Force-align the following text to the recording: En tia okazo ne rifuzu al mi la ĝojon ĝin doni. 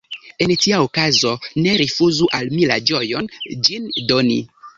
En 0.43 0.51
tia 0.61 0.77
okazo 0.85 1.33
ne 1.65 1.75
rifuzu 1.81 2.31
al 2.39 2.49
mi 2.55 2.67
la 2.73 2.79
ĝojon 2.93 3.31
ĝin 3.69 3.87
doni. 4.11 4.41